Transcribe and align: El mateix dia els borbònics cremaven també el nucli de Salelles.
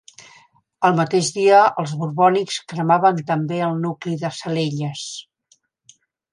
El 0.87 0.95
mateix 0.99 1.29
dia 1.35 1.59
els 1.83 1.93
borbònics 1.99 2.57
cremaven 2.73 3.21
també 3.29 3.63
el 3.69 3.79
nucli 3.87 4.17
de 4.25 4.35
Salelles. 4.41 5.07